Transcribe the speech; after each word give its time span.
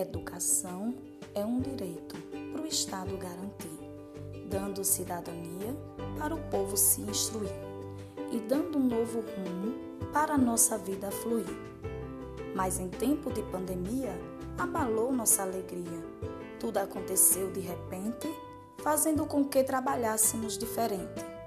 Educação 0.00 0.94
é 1.34 1.44
um 1.44 1.60
direito 1.60 2.14
para 2.52 2.62
o 2.62 2.66
Estado 2.66 3.16
garantir, 3.16 4.46
dando 4.48 4.84
cidadania 4.84 5.74
para 6.16 6.36
o 6.36 6.40
povo 6.50 6.76
se 6.76 7.00
instruir 7.00 7.50
e 8.30 8.38
dando 8.38 8.78
um 8.78 8.86
novo 8.86 9.20
rumo 9.20 9.74
para 10.12 10.34
a 10.34 10.38
nossa 10.38 10.78
vida 10.78 11.10
fluir. 11.10 11.48
Mas 12.54 12.78
em 12.78 12.88
tempo 12.88 13.32
de 13.32 13.42
pandemia, 13.42 14.16
abalou 14.56 15.10
nossa 15.10 15.42
alegria. 15.42 16.04
Tudo 16.60 16.78
aconteceu 16.78 17.50
de 17.50 17.60
repente, 17.60 18.32
fazendo 18.78 19.26
com 19.26 19.44
que 19.44 19.64
trabalhássemos 19.64 20.56
diferente 20.56 21.37